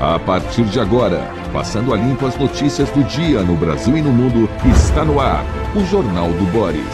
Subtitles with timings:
[0.00, 4.12] A partir de agora, passando a limpo as notícias do dia no Brasil e no
[4.12, 5.44] mundo, está no ar
[5.74, 6.84] o Jornal do Boris.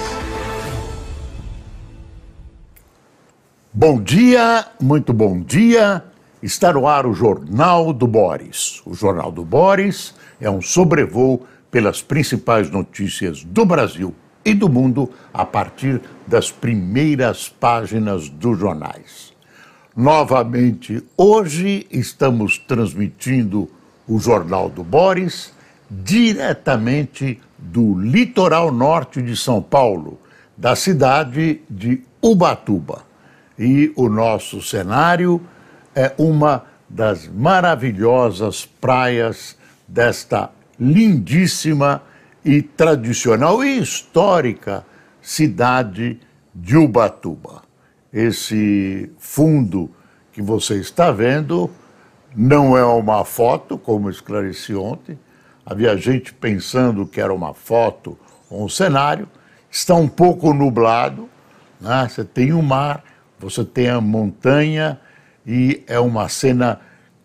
[3.71, 6.03] Bom dia, muito bom dia.
[6.43, 8.81] Está no ar o Jornal do Boris.
[8.87, 15.11] O Jornal do Boris é um sobrevoo pelas principais notícias do Brasil e do mundo
[15.31, 19.34] a partir das primeiras páginas dos jornais.
[19.97, 23.71] Novamente, hoje estamos transmitindo
[24.09, 25.53] o Jornal do Boris
[25.89, 30.19] diretamente do litoral norte de São Paulo,
[30.57, 33.05] da cidade de Ubatuba.
[33.57, 35.41] E o nosso cenário
[35.95, 42.03] é uma das maravilhosas praias desta lindíssima
[42.45, 44.85] e tradicional e histórica
[45.23, 46.19] cidade
[46.53, 47.63] de Ubatuba.
[48.15, 49.91] Esse fundo
[50.33, 51.69] que você está vendo
[52.33, 55.19] não é uma foto, como esclareci ontem.
[55.67, 58.17] Havia gente pensando que era uma foto
[58.49, 59.29] ou um cenário.
[59.69, 61.29] Está um pouco nublado.
[61.81, 62.09] Né?
[62.09, 63.03] Você tem o mar,
[63.37, 65.01] você tem a montanha
[65.45, 66.81] e é uma cena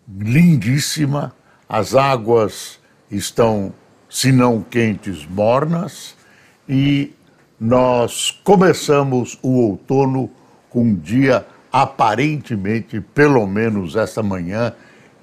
[0.08, 1.36] lindíssima.
[1.68, 2.80] As águas
[3.12, 3.72] estão,
[4.10, 6.16] se não quentes, mornas.
[6.68, 7.14] E
[7.60, 10.32] nós começamos o outono
[10.70, 14.74] com um dia aparentemente, pelo menos essa manhã,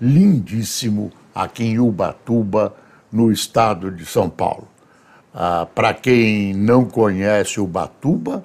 [0.01, 2.75] lindíssimo aqui em Ubatuba,
[3.11, 4.69] no estado de São Paulo.
[5.35, 8.45] Ah, para quem não conhece Ubatuba,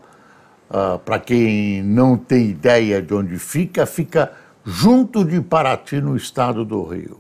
[0.70, 4.32] ah, para quem não tem ideia de onde fica, fica
[4.64, 7.20] junto de Paraty, no estado do Rio.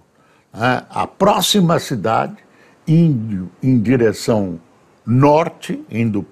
[0.54, 2.38] Ah, a próxima cidade,
[2.88, 4.60] indo em direção
[5.06, 6.26] norte, indo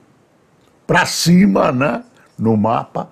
[0.86, 2.04] para cima né,
[2.38, 3.10] no mapa,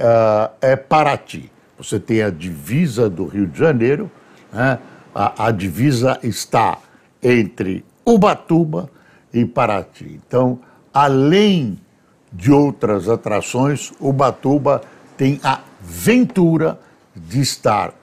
[0.00, 1.50] uh, é Paraty.
[1.78, 4.10] Você tem a divisa do Rio de Janeiro,
[4.52, 4.78] né?
[5.14, 6.78] a, a divisa está
[7.22, 8.90] entre Ubatuba
[9.32, 10.20] e Paraty.
[10.26, 10.58] Então,
[10.92, 11.78] além
[12.32, 14.82] de outras atrações, Ubatuba
[15.16, 16.78] tem a ventura
[17.14, 17.94] de estar,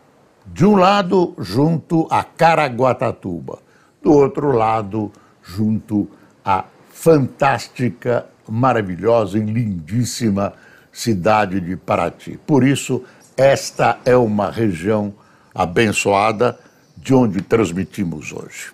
[0.46, 3.60] de um lado, junto a Caraguatatuba,
[4.02, 5.12] do outro lado,
[5.42, 6.10] junto
[6.44, 10.54] à fantástica, maravilhosa e lindíssima
[10.98, 12.40] cidade de Paraty.
[12.48, 13.04] Por isso,
[13.38, 15.14] esta é uma região
[15.54, 16.58] abençoada
[16.98, 18.72] de onde transmitimos hoje.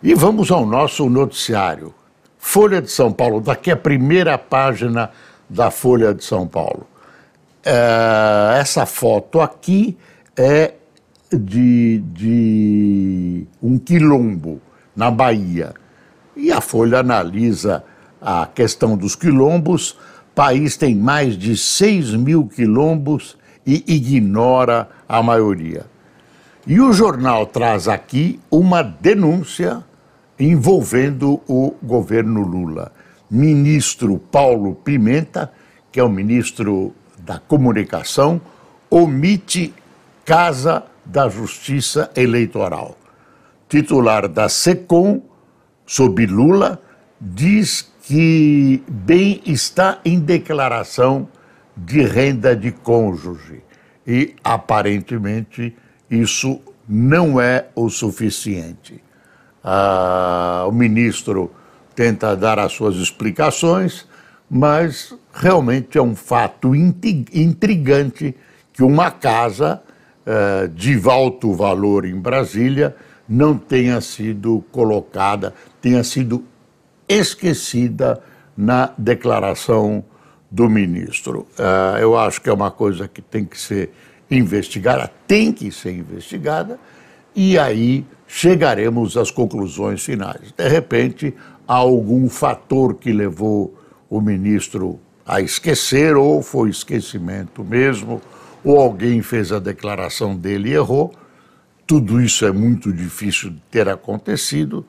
[0.00, 1.92] E vamos ao nosso noticiário.
[2.38, 5.10] Folha de São Paulo, daqui a primeira página
[5.50, 6.86] da Folha de São Paulo.
[7.64, 9.98] É, essa foto aqui
[10.36, 10.74] é
[11.28, 14.60] de, de um quilombo
[14.94, 15.74] na Bahia.
[16.36, 17.82] E a Folha analisa
[18.20, 19.98] a questão dos quilombos
[20.34, 25.86] país tem mais de 6 mil quilombos e ignora a maioria.
[26.66, 29.82] E o jornal traz aqui uma denúncia
[30.38, 32.92] envolvendo o governo Lula.
[33.30, 35.52] Ministro Paulo Pimenta,
[35.90, 38.40] que é o ministro da Comunicação,
[38.90, 39.74] omite
[40.24, 42.96] Casa da Justiça Eleitoral.
[43.68, 45.22] Titular da SECOM,
[45.86, 46.80] sob Lula,
[47.20, 51.28] diz que bem está em declaração
[51.76, 53.62] de renda de cônjuge.
[54.06, 55.74] E, aparentemente,
[56.10, 59.02] isso não é o suficiente.
[59.62, 61.50] Ah, o ministro
[61.94, 64.06] tenta dar as suas explicações,
[64.50, 68.34] mas realmente é um fato intrigante
[68.72, 69.82] que uma casa
[70.24, 72.94] eh, de alto valor em Brasília
[73.28, 76.44] não tenha sido colocada, tenha sido
[77.12, 78.20] esquecida
[78.56, 80.04] na declaração
[80.50, 81.46] do ministro.
[81.58, 83.90] Uh, eu acho que é uma coisa que tem que ser
[84.30, 86.78] investigada, tem que ser investigada,
[87.34, 90.52] e aí chegaremos às conclusões finais.
[90.56, 91.34] De repente,
[91.66, 93.74] há algum fator que levou
[94.08, 98.20] o ministro a esquecer, ou foi esquecimento mesmo,
[98.64, 101.12] ou alguém fez a declaração dele e errou.
[101.86, 104.86] Tudo isso é muito difícil de ter acontecido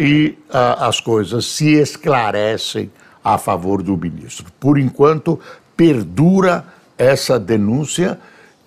[0.00, 2.90] e ah, as coisas se esclarecem
[3.22, 4.46] a favor do ministro.
[4.58, 5.38] Por enquanto,
[5.76, 6.64] perdura
[6.96, 8.18] essa denúncia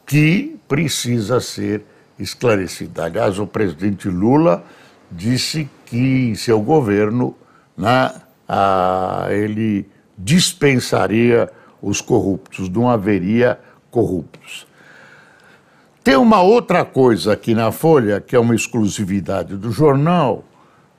[0.05, 1.83] que precisa ser
[2.19, 3.05] esclarecida.
[3.05, 4.63] Aliás, o presidente Lula
[5.11, 7.35] disse que em seu governo
[7.75, 8.13] né,
[8.47, 11.49] ah, ele dispensaria
[11.81, 13.59] os corruptos, não haveria
[13.89, 14.67] corruptos.
[16.03, 20.43] Tem uma outra coisa aqui na Folha, que é uma exclusividade do jornal,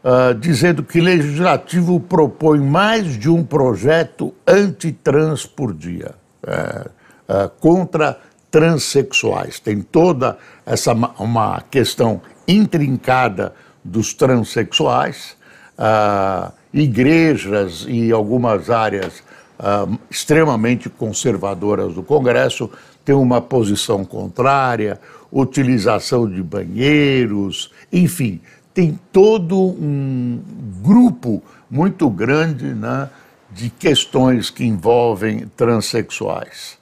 [0.05, 6.15] uh, dizendo que o legislativo propõe mais de um projeto antitrans por dia,
[6.47, 6.91] uh,
[7.29, 8.19] uh, contra
[8.51, 9.59] transexuais.
[9.59, 13.53] Tem toda essa uma questão intrincada
[13.83, 15.37] dos transexuais,
[15.79, 19.23] uh, igrejas e algumas áreas
[19.59, 22.71] uh, extremamente conservadoras do Congresso
[23.05, 25.01] têm uma posição contrária,
[25.33, 28.41] utilização de banheiros, enfim,
[28.75, 30.43] tem todo um
[30.83, 31.41] grupo
[31.71, 33.09] muito grande né,
[33.51, 36.77] de questões que envolvem transexuais.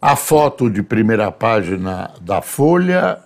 [0.00, 3.18] A foto de primeira página da Folha,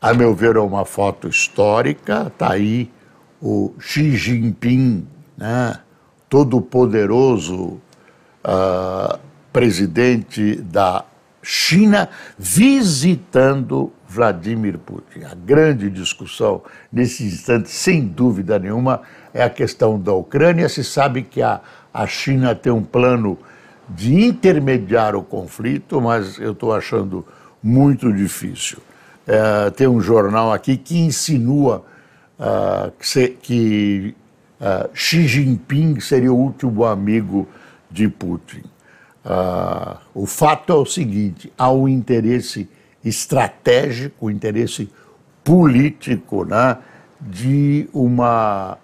[0.00, 2.28] a meu ver, é uma foto histórica.
[2.28, 2.90] Está aí
[3.42, 5.06] o Xi Jinping,
[5.36, 5.78] né,
[6.28, 7.80] todo poderoso
[8.44, 9.18] uh,
[9.52, 11.04] presidente da
[11.42, 12.08] China,
[12.38, 15.22] visitando Vladimir Putin.
[15.22, 16.62] A grande discussão
[16.92, 19.02] nesse instante, sem dúvida nenhuma,
[19.32, 20.68] é a questão da Ucrânia.
[20.68, 21.60] Se sabe que a,
[21.94, 23.38] a China tem um plano
[23.88, 27.24] de intermediar o conflito, mas eu estou achando
[27.62, 28.78] muito difícil.
[29.28, 31.84] É, tem um jornal aqui que insinua
[32.36, 34.14] uh, que, se, que
[34.60, 37.46] uh, Xi Jinping seria o último amigo
[37.88, 38.62] de Putin.
[39.24, 42.68] Uh, o fato é o seguinte: há um interesse
[43.04, 44.90] estratégico, um interesse
[45.42, 46.76] político né,
[47.20, 48.78] de uma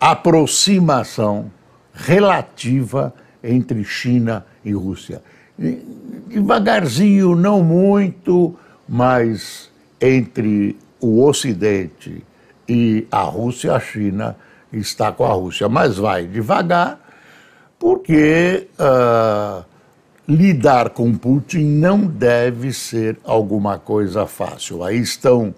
[0.00, 1.50] aproximação
[1.92, 5.22] relativa entre China e Rússia.
[6.28, 8.56] Devagarzinho, não muito,
[8.88, 9.70] mas
[10.00, 12.24] entre o Ocidente
[12.68, 14.36] e a Rússia, a China
[14.72, 15.68] está com a Rússia.
[15.68, 16.98] Mas vai devagar,
[17.78, 19.64] porque uh,
[20.28, 24.84] lidar com Putin não deve ser alguma coisa fácil.
[24.84, 25.54] Aí estão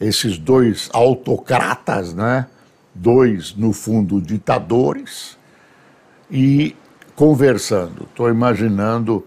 [0.00, 2.46] esses dois autocratas, né?
[2.94, 5.38] dois, no fundo, ditadores,
[6.30, 6.74] e
[7.14, 8.04] conversando.
[8.04, 9.24] Estou imaginando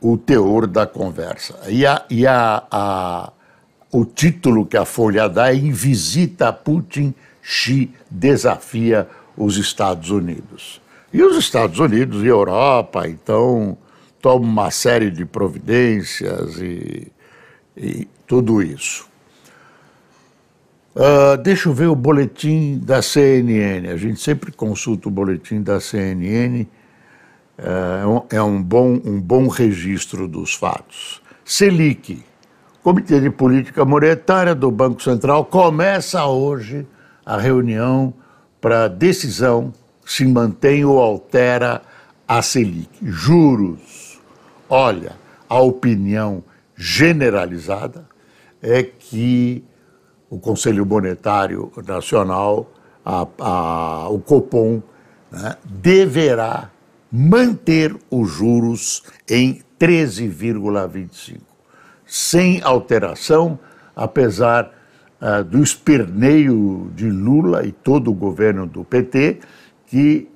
[0.00, 1.58] o teor da conversa.
[1.68, 3.32] E, a, e a, a,
[3.90, 10.10] o título que a Folha dá é Em Visita a Putin, Xi desafia os Estados
[10.10, 10.80] Unidos.
[11.12, 13.78] E os Estados Unidos e Europa, então,
[14.26, 17.12] tomam uma série de providências e,
[17.76, 19.06] e tudo isso.
[20.96, 23.88] Uh, deixa eu ver o boletim da CNN.
[23.88, 26.62] A gente sempre consulta o boletim da CNN.
[26.62, 26.66] Uh,
[27.60, 31.22] ah, é, é um, bom, um bom registro dos fatos.
[31.44, 32.24] Selic,
[32.82, 36.84] Comitê de Política Monetária do Banco Central, começa hoje
[37.24, 38.12] a reunião
[38.60, 39.72] para decisão
[40.04, 41.80] se mantém ou altera
[42.26, 42.88] a Selic.
[43.02, 44.05] Juros.
[44.68, 45.12] Olha,
[45.48, 46.42] a opinião
[46.76, 48.06] generalizada
[48.60, 49.64] é que
[50.28, 52.70] o Conselho Monetário Nacional,
[53.04, 54.82] a, a, o Copom,
[55.30, 56.70] né, deverá
[57.10, 61.38] manter os juros em 13,25,
[62.04, 63.58] sem alteração,
[63.94, 64.72] apesar
[65.20, 69.38] uh, do esperneio de Lula e todo o governo do PT,
[69.86, 70.28] que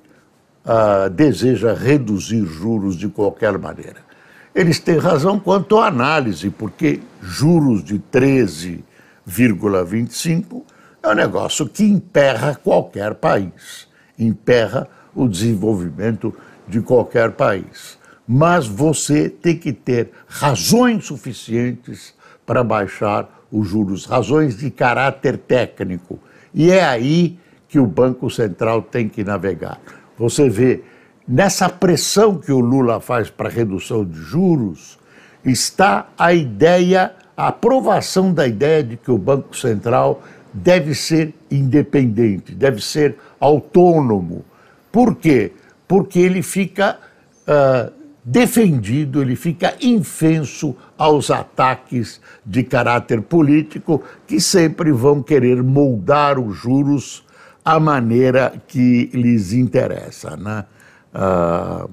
[0.65, 4.10] uh, deseja reduzir juros de qualquer maneira.
[4.53, 8.83] Eles têm razão quanto à análise, porque juros de 13
[9.27, 10.63] 0,25
[11.03, 13.87] é um negócio que emperra qualquer país,
[14.17, 16.35] emperra o desenvolvimento
[16.67, 17.97] de qualquer país.
[18.27, 22.13] Mas você tem que ter razões suficientes
[22.45, 26.19] para baixar os juros, razões de caráter técnico.
[26.53, 29.79] E é aí que o Banco Central tem que navegar.
[30.17, 30.83] Você vê,
[31.31, 34.99] nessa pressão que o Lula faz para redução de juros,
[35.45, 40.21] está a ideia a aprovação da ideia de que o Banco Central
[40.53, 44.45] deve ser independente, deve ser autônomo.
[44.91, 45.53] Por quê?
[45.87, 46.99] Porque ele fica
[47.47, 47.91] uh,
[48.23, 56.55] defendido, ele fica infenso aos ataques de caráter político que sempre vão querer moldar os
[56.55, 57.25] juros
[57.63, 60.35] à maneira que lhes interessa.
[60.35, 60.65] Né?
[61.13, 61.89] Uh,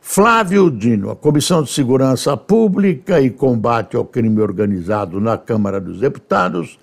[0.00, 6.00] Flávio Dino, a Comissão de Segurança Pública e Combate ao Crime Organizado na Câmara dos
[6.00, 6.78] Deputados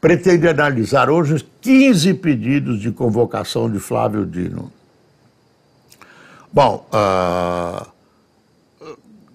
[0.00, 4.72] pretende analisar hoje 15 pedidos de convocação de Flávio Dino.
[6.52, 7.86] Bom, uh,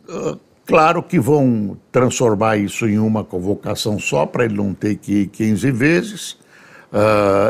[0.09, 5.23] uh, claro que vão transformar isso em uma convocação só, para ele não ter que
[5.23, 6.37] ir 15 vezes,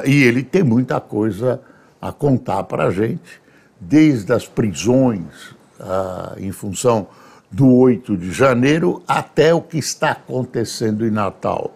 [0.06, 1.62] e ele tem muita coisa
[2.08, 3.42] a contar para a gente,
[3.80, 7.08] desde as prisões ah, em função
[7.52, 11.74] do 8 de janeiro até o que está acontecendo em Natal.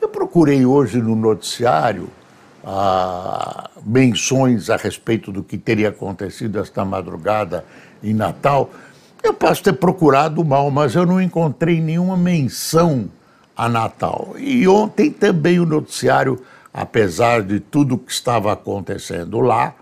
[0.00, 2.08] Eu procurei hoje no noticiário
[2.64, 7.64] ah, menções a respeito do que teria acontecido esta madrugada
[8.02, 8.70] em Natal
[9.22, 13.08] Eu posso ter procurado mal, mas eu não encontrei nenhuma menção
[13.56, 14.34] a Natal.
[14.36, 16.40] E ontem também o noticiário,
[16.72, 19.74] apesar de tudo que estava acontecendo lá,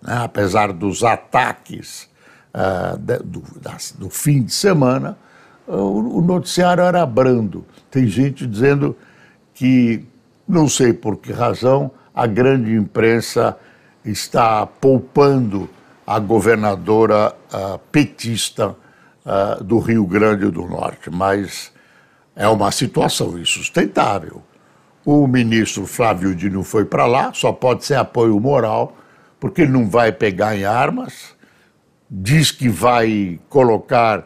[0.00, 2.08] né, apesar dos ataques
[2.54, 5.18] uh, do, das, do, fim de semana,
[5.66, 7.64] o, o noticiário era brando.
[7.90, 8.96] Tem gente dizendo
[9.54, 10.06] que,
[10.46, 13.56] não sei por que razão, a grande imprensa
[14.04, 15.68] está poupando
[16.06, 18.76] a governadora uh, petista
[19.24, 21.72] uh, do Rio Grande do Norte, mas
[22.36, 24.42] é uma situação insustentável.
[25.06, 28.96] O ministro Flávio Dino foi para lá, só pode ser apoio moral,
[29.38, 31.32] porque ele não vai pegar em armas,
[32.10, 34.24] diz que vai colocar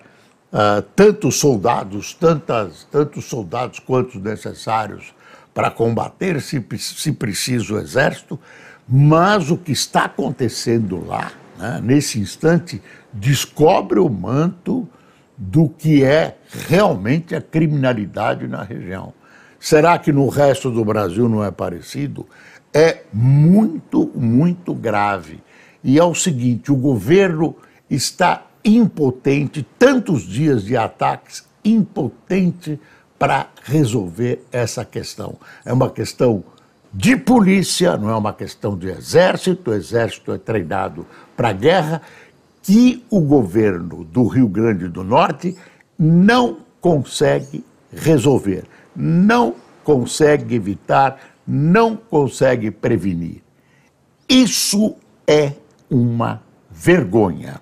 [0.50, 5.12] uh, tantos soldados, tantas, tantos soldados quantos necessários
[5.52, 8.40] para combater, se, se preciso, o exército,
[8.88, 12.80] mas o que está acontecendo lá, né, nesse instante,
[13.12, 14.88] descobre o manto
[15.36, 19.12] do que é realmente a criminalidade na região.
[19.60, 22.26] Será que no resto do Brasil não é parecido?
[22.72, 25.42] É muito, muito grave.
[25.84, 27.54] E é o seguinte: o governo
[27.88, 32.80] está impotente, tantos dias de ataques, impotente
[33.18, 35.36] para resolver essa questão.
[35.64, 36.42] É uma questão
[36.92, 42.02] de polícia, não é uma questão de exército, o exército é treinado para a guerra,
[42.62, 45.56] que o governo do Rio Grande do Norte
[45.98, 49.54] não consegue resolver, não
[49.84, 53.42] consegue evitar, não consegue prevenir.
[54.28, 55.52] Isso é
[55.90, 57.60] uma vergonha.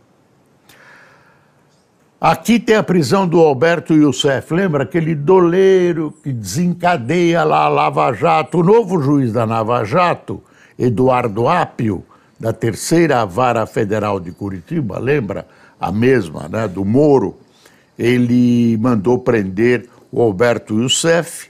[2.20, 8.12] Aqui tem a prisão do Alberto Youssef, lembra aquele doleiro que desencadeia lá a Lava
[8.12, 10.42] Jato, o novo juiz da Lava Jato,
[10.76, 12.04] Eduardo Apio,
[12.38, 15.46] da terceira vara federal de Curitiba, lembra?
[15.80, 17.38] A mesma, né, do Moro.
[17.96, 21.48] Ele mandou prender o Alberto Youssef,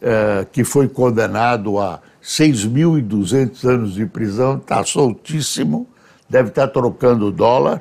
[0.00, 5.86] eh, que foi condenado a 6.200 anos de prisão, está soltíssimo,
[6.28, 7.80] deve estar tá trocando dólar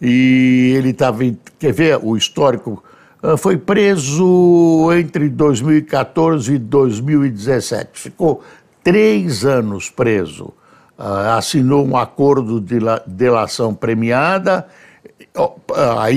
[0.00, 1.18] e ele estava.
[1.58, 2.82] Quer ver o histórico?
[3.22, 8.00] Ah, foi preso entre 2014 e 2017.
[8.00, 8.42] Ficou
[8.82, 10.52] três anos preso.
[10.98, 14.66] Uh, assinou um acordo de delação premiada.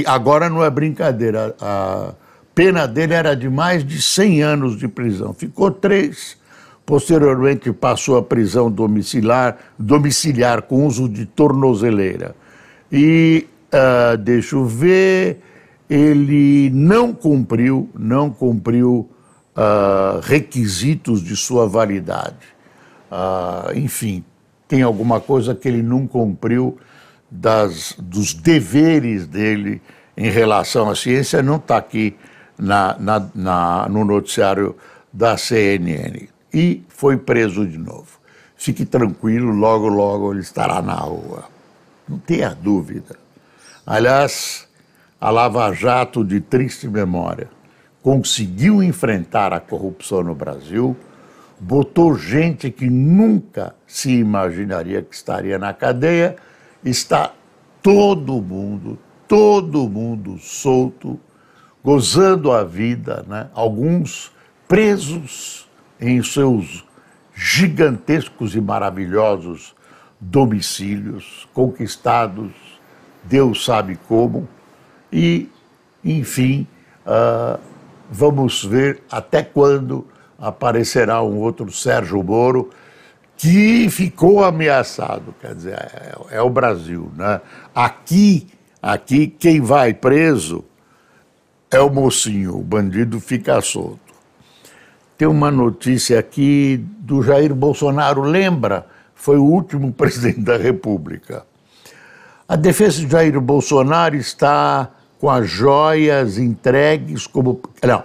[0.05, 1.55] Agora não é brincadeira.
[1.59, 2.13] A
[2.53, 5.33] pena dele era de mais de 100 anos de prisão.
[5.33, 6.37] Ficou três.
[6.85, 12.35] Posteriormente passou a prisão domiciliar, domiciliar com uso de tornozeleira.
[12.91, 15.39] E uh, deixa eu ver,
[15.89, 19.09] ele não cumpriu, não cumpriu
[19.55, 22.53] uh, requisitos de sua validade.
[23.09, 24.23] Uh, enfim,
[24.67, 26.77] tem alguma coisa que ele não cumpriu
[27.31, 29.81] das, dos deveres dele
[30.17, 32.15] em relação à ciência, não está aqui
[32.57, 34.75] na, na, na, no noticiário
[35.11, 36.27] da CNN.
[36.53, 38.19] E foi preso de novo.
[38.55, 41.45] Fique tranquilo, logo, logo ele estará na rua.
[42.07, 43.15] Não tenha dúvida.
[43.85, 44.67] Aliás,
[45.19, 47.49] a Lava Jato, de triste memória,
[48.01, 50.95] conseguiu enfrentar a corrupção no Brasil,
[51.59, 56.35] botou gente que nunca se imaginaria que estaria na cadeia,
[56.83, 57.33] está
[57.81, 61.19] todo mundo, todo mundo solto,
[61.83, 63.49] gozando a vida, né?
[63.53, 64.31] alguns
[64.67, 65.67] presos
[65.99, 66.85] em seus
[67.35, 69.75] gigantescos e maravilhosos
[70.19, 72.51] domicílios, conquistados
[73.23, 74.47] Deus sabe como,
[75.11, 75.49] e,
[76.03, 76.67] enfim,
[77.05, 77.59] uh,
[78.09, 82.69] vamos ver até quando aparecerá um outro Sérgio Moro
[83.37, 85.33] que ficou ameaçado.
[85.39, 87.39] Quer dizer, é, é, o Brasil, né?
[87.73, 88.47] Aqui,
[88.81, 90.65] aqui, quem vai preso
[91.73, 93.99] é o mocinho, o bandido fica solto.
[95.17, 98.85] Tem uma notícia aqui do Jair Bolsonaro, lembra?
[99.15, 101.45] Foi o último presidente da República.
[102.47, 107.61] A defesa de Jair Bolsonaro está com as joias entregues como.
[107.81, 108.03] Não.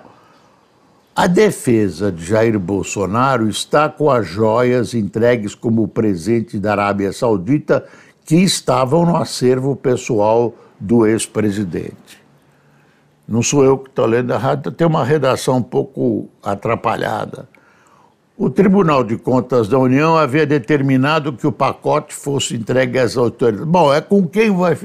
[1.14, 7.84] A defesa de Jair Bolsonaro está com as joias entregues como presente da Arábia Saudita
[8.24, 12.27] que estavam no acervo pessoal do ex-presidente.
[13.28, 17.46] Não sou eu que estou lendo errado, tem uma redação um pouco atrapalhada.
[18.38, 23.68] O Tribunal de Contas da União havia determinado que o pacote fosse entregue às autoridades.
[23.68, 24.76] Bom, é com quem vai,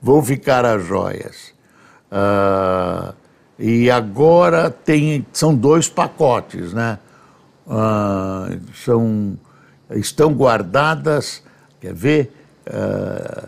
[0.00, 1.52] vão ficar as joias.
[2.10, 3.14] Uh,
[3.58, 6.98] e agora tem, são dois pacotes, né?
[7.66, 9.38] Uh, são,
[9.90, 11.42] estão guardadas,
[11.80, 12.32] quer ver?
[12.66, 13.46] Uh,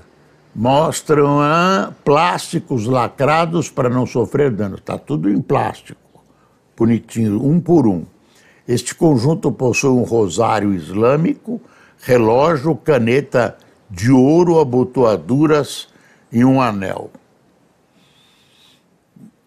[0.55, 4.77] mostram ah, plásticos lacrados para não sofrer dano.
[4.77, 6.25] Está tudo em plástico,
[6.77, 8.05] bonitinho, um por um.
[8.67, 11.61] Este conjunto possui um rosário islâmico,
[11.99, 13.59] relógio, caneta
[13.91, 15.89] de ouro, abotoaduras
[16.31, 17.11] e um anel.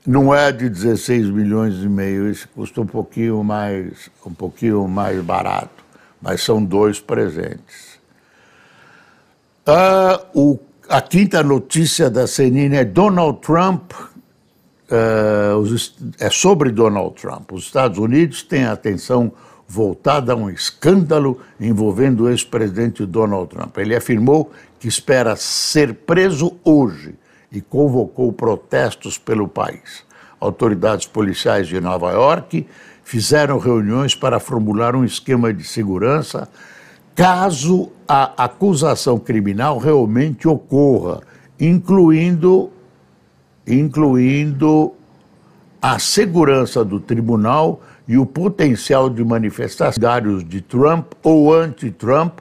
[0.05, 5.21] Não é de 16 milhões e meio, esse custa um pouquinho mais, um pouquinho mais
[5.21, 5.83] barato,
[6.21, 7.99] mas são dois presentes.
[9.65, 10.57] Ah, o,
[10.89, 15.65] a quinta notícia da CNN é Donald Trump, uh,
[16.19, 17.51] é sobre Donald Trump.
[17.51, 19.31] Os Estados Unidos têm a atenção
[19.67, 23.77] voltada a um escândalo envolvendo o ex-presidente Donald Trump.
[23.77, 27.15] Ele afirmou que espera ser preso hoje
[27.51, 30.05] e convocou protestos pelo país.
[30.39, 32.65] Autoridades policiais de Nova York
[33.03, 36.47] fizeram reuniões para formular um esquema de segurança
[37.17, 41.21] caso a acusação criminal realmente ocorra,
[41.59, 42.69] incluindo
[43.65, 44.93] incluindo
[45.81, 52.37] a segurança do tribunal e o potencial de manifestações de Trump ou anti-Trump,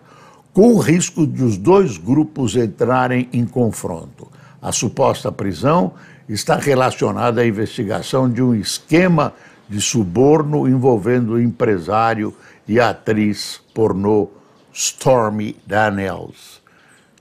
[0.52, 4.28] com o risco de os dois grupos entrarem em confronto.
[4.60, 5.94] A suposta prisão
[6.28, 9.32] está relacionada à investigação de um esquema
[9.68, 12.34] de suborno envolvendo empresário
[12.68, 14.35] e atriz pornô
[14.76, 16.60] Stormy Daniels,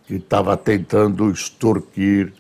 [0.06, 2.34] que estava tentando extorquir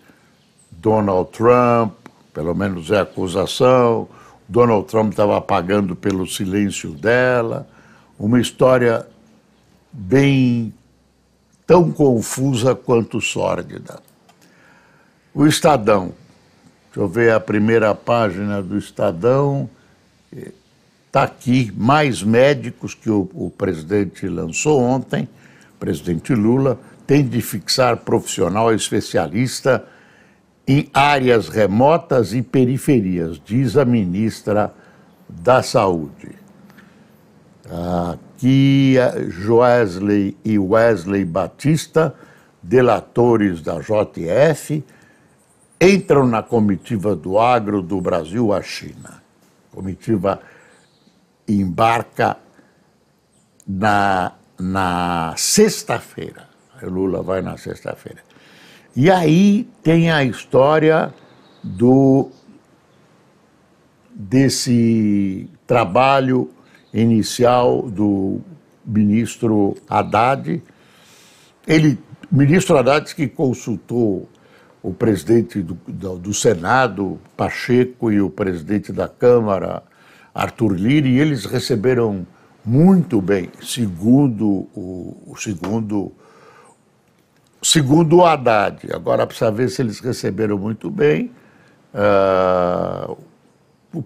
[0.69, 1.93] Donald Trump,
[2.34, 4.10] pelo menos é a acusação.
[4.48, 7.65] Donald Trump estava pagando pelo silêncio dela.
[8.19, 9.07] Uma história
[9.91, 10.74] bem
[11.65, 14.01] tão confusa quanto sórdida.
[15.34, 16.13] O Estadão.
[16.88, 19.69] Deixa eu ver a primeira página do Estadão.
[21.15, 25.29] Está aqui, mais médicos que o, o presidente lançou ontem,
[25.79, 29.86] presidente Lula, tem de fixar profissional especialista
[30.67, 34.74] em áreas remotas e periferias, diz a ministra
[35.29, 36.36] da Saúde.
[38.03, 38.95] Aqui,
[39.29, 42.13] Joesley e Wesley Batista,
[42.61, 44.83] delatores da JF,
[45.79, 49.24] entram na comitiva do agro do Brasil à China.
[49.72, 50.42] Comitiva
[51.48, 52.38] embarca
[53.68, 56.48] na, na sexta-feira.
[56.81, 58.20] Lula vai na sexta-feira.
[58.96, 61.14] E aí tem a história
[61.64, 62.29] do
[64.14, 66.50] desse trabalho
[66.94, 68.40] inicial do
[68.86, 70.64] ministro Haddad.
[71.68, 72.00] Ele,
[72.31, 74.29] ministro Haddad, que consultou
[74.81, 79.84] o presidente do, do, do, Senado, Pacheco, e o presidente da Câmara,
[80.35, 82.27] Arthur Lira, e eles receberam
[82.65, 86.11] muito bem, segundo o, segundo
[87.63, 88.93] segundo o Haddad.
[88.93, 91.31] Agora precisa ver se eles receberam muito bem.
[91.93, 93.17] Uh,
[93.93, 94.03] o,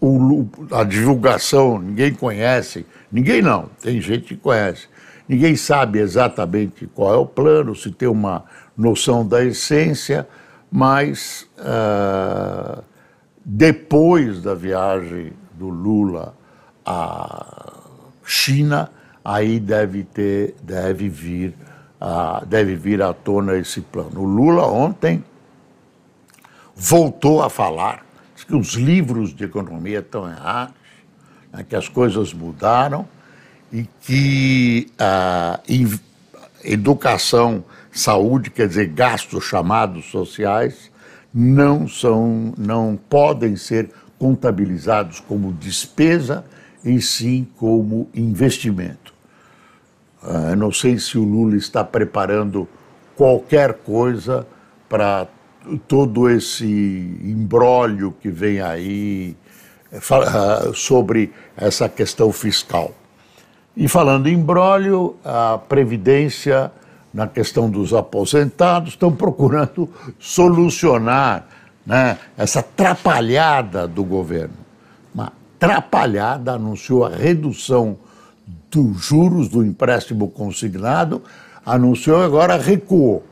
[0.00, 4.88] o, a divulgação, ninguém conhece, ninguém não, tem gente que conhece.
[5.28, 8.44] Ninguém sabe exatamente qual é o plano, se tem uma
[8.76, 10.26] noção da essência,
[10.70, 12.82] mas uh,
[13.44, 16.34] depois da viagem do Lula
[16.86, 17.74] à
[18.24, 18.90] China,
[19.22, 21.54] aí deve ter, deve vir
[22.00, 24.22] ah, deve vir à tona esse plano.
[24.22, 25.22] O Lula ontem
[26.74, 28.06] voltou a falar
[28.46, 30.74] que os livros de economia estão errados,
[31.52, 33.06] né, que as coisas mudaram
[33.70, 35.60] e que a
[36.64, 40.90] educação, saúde, quer dizer, gastos chamados sociais,
[41.34, 46.44] não são, não podem ser contabilizados como despesa,
[46.84, 49.12] e sim como investimento.
[50.22, 52.68] Uh, não sei se o Lula está preparando
[53.16, 54.46] qualquer coisa
[54.88, 55.26] para
[55.88, 56.64] todo esse
[57.22, 59.36] embrólio que vem aí
[59.92, 62.94] uh, sobre essa questão fiscal.
[63.74, 66.70] E falando em embrólio, a Previdência,
[67.12, 69.88] na questão dos aposentados, estão procurando
[70.20, 71.46] solucionar
[71.86, 74.54] né, essa trapalhada do governo.
[75.14, 77.96] Uma trapalhada anunciou a redução
[78.70, 81.22] dos juros do empréstimo consignado,
[81.64, 83.24] anunciou agora recuou.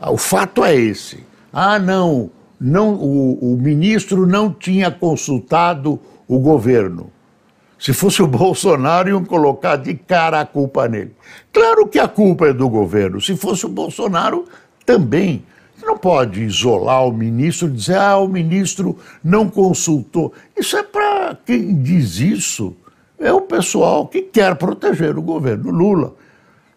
[0.00, 1.24] O fato é esse.
[1.52, 2.30] Ah, não,
[2.60, 7.10] não o, o ministro não tinha consultado o governo.
[7.78, 11.14] Se fosse o Bolsonaro, iam colocar de cara a culpa nele.
[11.52, 13.20] Claro que a culpa é do governo.
[13.20, 14.44] Se fosse o Bolsonaro,
[14.84, 15.44] também.
[15.88, 20.34] Não pode isolar o ministro e dizer, ah, o ministro não consultou.
[20.54, 22.76] Isso é para quem diz isso
[23.18, 26.12] é o pessoal que quer proteger o governo Lula.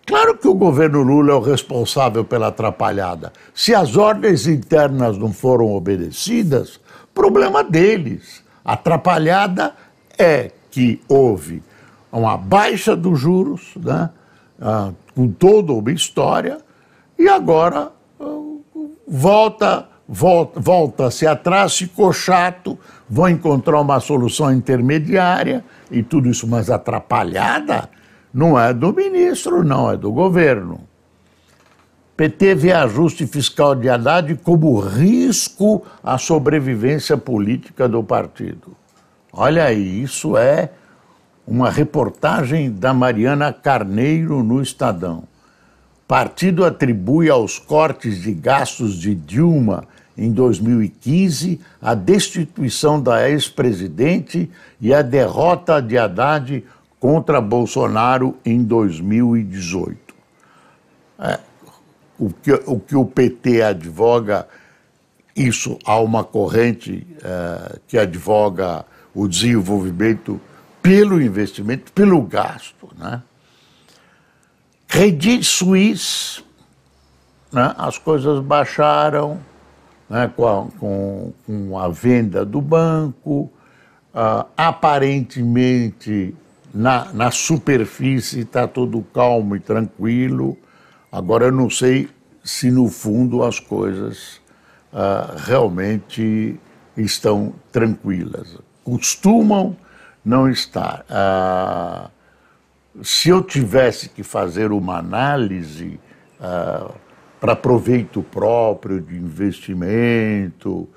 [0.05, 3.33] Claro que o governo Lula é o responsável pela atrapalhada.
[3.53, 6.79] Se as ordens internas não foram obedecidas,
[7.13, 8.41] problema deles.
[8.63, 9.75] Atrapalhada
[10.17, 11.61] é que houve
[12.09, 14.09] uma baixa dos juros, né,
[14.61, 16.59] ah, com toda uma história,
[17.19, 17.91] e agora
[19.11, 26.69] volta, volta, volta-se atrás, ficou chato, vão encontrar uma solução intermediária e tudo isso, mas
[26.69, 27.89] atrapalhada
[28.33, 30.79] não é do ministro, não, é do governo.
[32.15, 38.77] PT vê ajuste fiscal de Haddad como risco à sobrevivência política do partido.
[39.33, 40.71] Olha aí, isso é
[41.45, 45.23] uma reportagem da Mariana Carneiro no Estadão.
[46.11, 49.85] Partido atribui aos cortes de gastos de Dilma
[50.17, 56.65] em 2015 a destituição da ex-presidente e a derrota de Haddad
[56.99, 60.13] contra Bolsonaro em 2018.
[61.17, 61.39] É,
[62.19, 64.49] o, que, o que o PT advoga,
[65.33, 70.41] isso há uma corrente é, que advoga o desenvolvimento
[70.81, 72.89] pelo investimento, pelo gasto.
[72.97, 73.23] Né?
[74.91, 76.43] Credit Suisse,
[77.49, 77.73] né?
[77.77, 79.39] as coisas baixaram
[80.09, 80.29] né?
[80.35, 83.49] com, a, com, com, a, venda do banco,
[84.13, 86.35] uh, aparentemente
[86.73, 90.57] na, na superfície está tudo calmo e tranquilo.
[91.09, 92.09] Agora eu não sei
[92.43, 94.41] se no fundo as coisas
[94.91, 96.59] uh, realmente
[96.97, 98.57] estão tranquilas.
[98.83, 99.73] Costumam
[100.25, 101.05] não estar.
[101.09, 102.20] Uh,
[103.01, 105.99] se eu tivesse que fazer uma análise
[106.39, 106.93] uh,
[107.39, 110.87] para proveito próprio de investimento,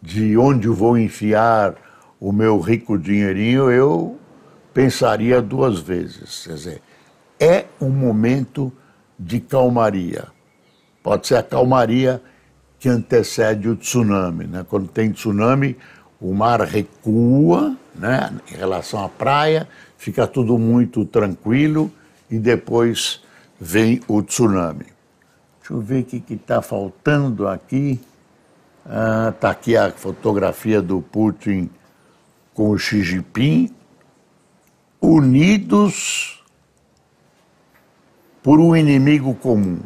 [0.00, 1.74] de onde vou enfiar
[2.20, 4.18] o meu rico dinheirinho, eu
[4.72, 6.46] pensaria duas vezes.
[6.46, 6.82] Quer dizer,
[7.40, 8.72] é um momento
[9.18, 10.26] de calmaria.
[11.02, 12.22] Pode ser a calmaria
[12.78, 14.46] que antecede o tsunami.
[14.46, 14.64] Né?
[14.68, 15.76] Quando tem tsunami,
[16.20, 21.90] o mar recua né, em relação à praia, fica tudo muito tranquilo
[22.30, 23.22] e depois
[23.60, 24.86] vem o tsunami.
[25.58, 28.00] Deixa eu ver o que está faltando aqui.
[28.84, 31.68] Está ah, tá aqui a fotografia do Putin
[32.54, 33.70] com o Xi Jinping
[35.00, 36.42] unidos
[38.42, 39.80] por um inimigo comum.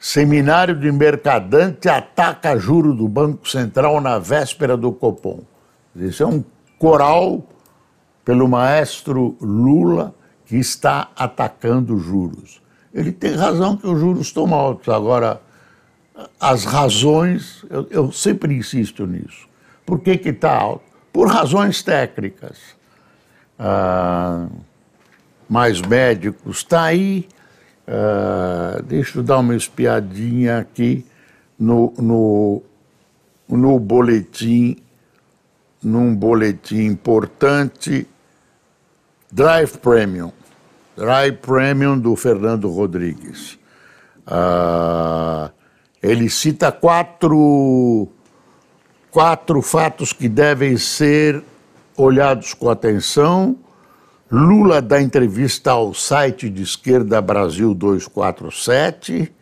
[0.00, 5.40] Seminário de Mercadante ataca juro do Banco Central na véspera do Copom.
[5.94, 6.44] Isso é um
[6.78, 7.44] coral
[8.24, 10.14] pelo maestro Lula
[10.46, 12.60] que está atacando juros.
[12.92, 14.88] Ele tem razão que os juros estão altos.
[14.88, 15.40] Agora,
[16.40, 19.48] as razões, eu, eu sempre insisto nisso.
[19.84, 20.84] Por que está alto?
[21.12, 22.58] Por razões técnicas
[23.58, 24.46] ah,
[25.48, 27.28] mais médicos, está aí.
[27.86, 31.04] Ah, deixa eu dar uma espiadinha aqui
[31.58, 32.62] no, no,
[33.48, 34.76] no boletim,
[35.82, 38.06] num boletim importante,
[39.30, 40.32] Drive Premium.
[40.96, 43.58] Drive Premium do Fernando Rodrigues.
[44.26, 45.50] Ah,
[46.02, 48.08] ele cita quatro,
[49.10, 51.42] quatro fatos que devem ser
[51.96, 53.56] olhados com atenção.
[54.30, 59.32] Lula dá entrevista ao site de esquerda Brasil 247.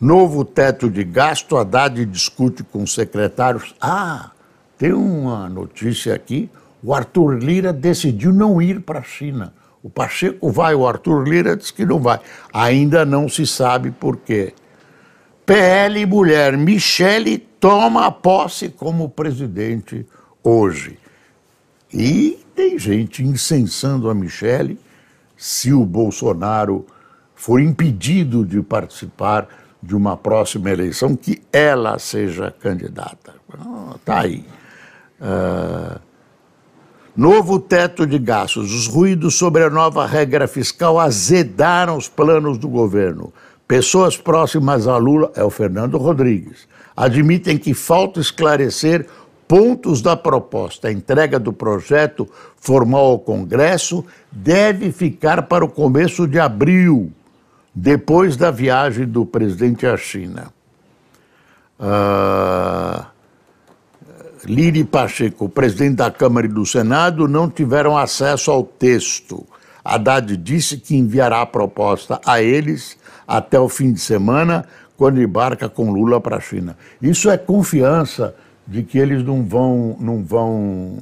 [0.00, 3.74] Novo teto de gasto, Haddad discute com secretários.
[3.80, 4.30] Ah,
[4.78, 6.50] tem uma notícia aqui.
[6.82, 9.52] O Arthur Lira decidiu não ir para a China.
[9.82, 12.20] O Pacheco vai, o Arthur Lira diz que não vai.
[12.52, 14.52] Ainda não se sabe por quê.
[15.44, 20.04] PL mulher Michele toma posse como presidente
[20.42, 20.98] hoje.
[21.92, 24.78] E tem gente incensando a Michele
[25.36, 26.84] se o Bolsonaro
[27.34, 29.46] for impedido de participar
[29.82, 33.34] de uma próxima eleição, que ela seja candidata.
[33.94, 34.44] Está aí.
[35.20, 35.98] Uh,
[37.16, 38.72] novo teto de gastos.
[38.72, 43.32] Os ruídos sobre a nova regra fiscal azedaram os planos do governo.
[43.66, 49.06] Pessoas próximas a Lula, é o Fernando Rodrigues, admitem que falta esclarecer
[49.48, 50.88] pontos da proposta.
[50.88, 57.12] A entrega do projeto formal ao Congresso deve ficar para o começo de abril,
[57.74, 60.52] depois da viagem do presidente à China.
[61.78, 63.04] Uh,
[64.46, 69.44] Liri Pacheco, presidente da Câmara e do Senado, não tiveram acesso ao texto.
[69.84, 74.64] Haddad disse que enviará a proposta a eles até o fim de semana,
[74.96, 76.78] quando embarca com Lula para a China.
[77.02, 78.34] Isso é confiança
[78.66, 81.00] de que eles não vão, não vão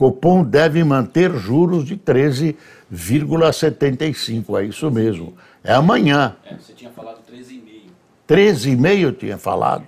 [0.00, 4.58] Copom deve manter juros de 13,75.
[4.58, 5.34] É isso mesmo.
[5.62, 6.34] É amanhã.
[6.46, 7.90] É, você tinha falado 13,5.
[8.26, 9.84] 13,5 eu tinha falado.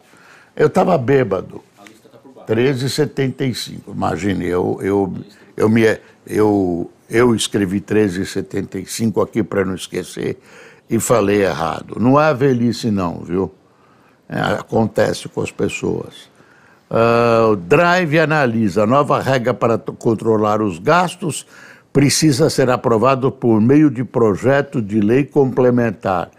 [0.54, 1.64] Eu estava bêbado.
[2.46, 3.94] 13,75.
[3.94, 5.14] Imagine, eu, eu,
[5.56, 5.82] eu, me,
[6.26, 10.38] eu, eu escrevi 13,75 aqui para não esquecer
[10.88, 11.96] e falei errado.
[11.98, 13.52] Não é velhice, não, viu?
[14.28, 16.30] É, acontece com as pessoas.
[16.90, 21.46] Uh, Drive analisa nova regra para controlar os gastos
[21.92, 26.30] precisa ser aprovado por meio de projeto de lei complementar.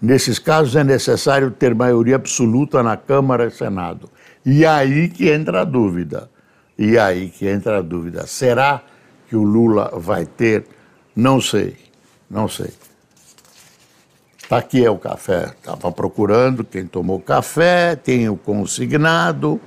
[0.00, 4.08] Nesses casos é necessário ter maioria absoluta na Câmara e Senado.
[4.50, 6.30] E aí que entra a dúvida.
[6.78, 8.26] E aí que entra a dúvida.
[8.26, 8.82] Será
[9.28, 10.64] que o Lula vai ter?
[11.14, 11.76] Não sei.
[12.30, 12.70] Não sei.
[14.42, 15.52] Está aqui é o café.
[15.58, 19.60] Estava procurando quem tomou café, tem o consignado.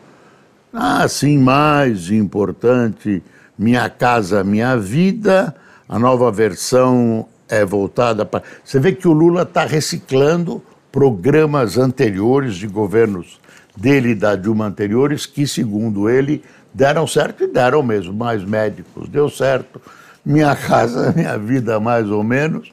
[0.73, 3.21] Assim, mais importante,
[3.55, 5.55] Minha Casa Minha Vida.
[5.87, 8.41] A nova versão é voltada para.
[8.63, 10.59] Você vê que o Lula está reciclando
[10.91, 13.39] programas anteriores de governos
[13.75, 18.13] dele e da Dilma anteriores que, segundo ele, deram certo e deram mesmo.
[18.13, 19.81] Mais médicos, deu certo.
[20.25, 22.71] Minha Casa Minha Vida, mais ou menos.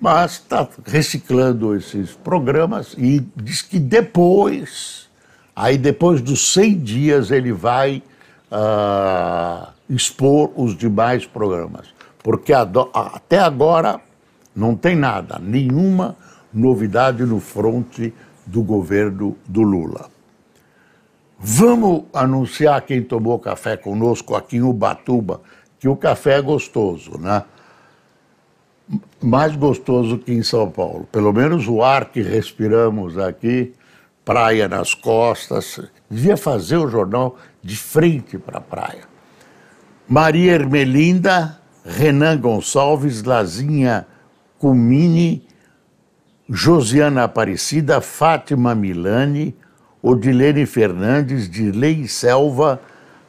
[0.00, 5.00] Mas está reciclando esses programas e diz que depois
[5.54, 8.02] Aí, depois dos 100 dias, ele vai
[8.50, 11.88] uh, expor os demais programas.
[12.22, 14.00] Porque até agora
[14.56, 16.16] não tem nada, nenhuma
[16.50, 18.12] novidade no fronte
[18.46, 20.08] do governo do Lula.
[21.42, 25.40] Vamos anunciar quem tomou café conosco aqui em Ubatuba,
[25.78, 27.44] que o café é gostoso, né?
[29.22, 31.08] Mais gostoso que em São Paulo.
[31.10, 33.72] Pelo menos o ar que respiramos aqui
[34.22, 35.80] praia nas costas.
[36.10, 39.04] Devia fazer o jornal de frente para a praia.
[40.06, 44.06] Maria Ermelinda, Renan Gonçalves, Lazinha
[44.58, 45.46] Cumini,
[46.46, 49.56] Josiana Aparecida, Fátima Milani,
[50.02, 52.80] Odilene Fernandes, Dirley Selva,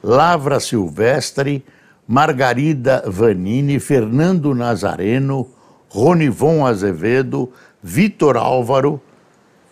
[0.04, 1.64] Lavra Silvestre,
[2.08, 5.48] Margarida Vanini, Fernando Nazareno,
[5.90, 9.02] Ronivon Azevedo, Vitor Álvaro,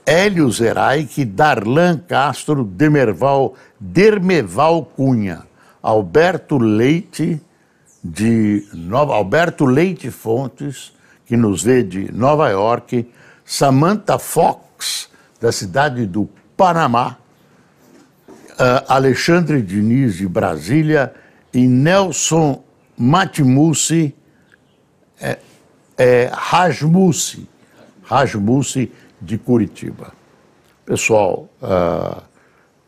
[0.06, 5.44] Hélio Zeraik, Darlan Castro, Demerval, Dermeval Cunha,
[5.82, 7.42] Alberto Leite,
[8.04, 10.94] de Nova, Alberto Leite Fontes,
[11.26, 13.08] que nos vê de Nova York,
[13.46, 15.10] Samantha Fox,
[15.40, 17.16] da cidade do Panamá,
[18.28, 21.14] uh, Alexandre Diniz, de Brasília,
[21.54, 22.62] e Nelson
[22.98, 24.14] Matimussi,
[25.22, 25.40] é,
[25.98, 27.48] é, Rajmussi,
[28.04, 28.92] Rajmussi,
[29.22, 30.12] de Curitiba.
[30.86, 32.22] Pessoal, uh,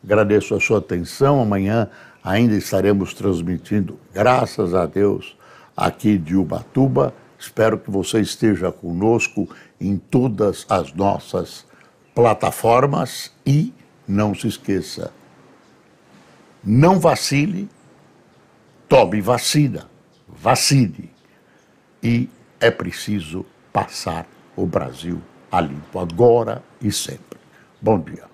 [0.04, 1.40] agradeço a sua atenção.
[1.40, 1.88] Amanhã
[2.22, 5.34] ainda estaremos transmitindo, graças a Deus,
[5.74, 7.14] aqui de Ubatuba.
[7.38, 9.48] Espero que você esteja conosco
[9.80, 11.64] em todas as nossas
[12.14, 13.72] plataformas e
[14.06, 15.12] não se esqueça,
[16.62, 17.68] não vacile,
[18.88, 19.88] tome vacina,
[20.28, 21.10] vacine
[22.02, 22.28] e
[22.60, 25.20] é preciso passar o Brasil
[25.50, 27.38] a limpo agora e sempre.
[27.80, 28.31] Bom dia.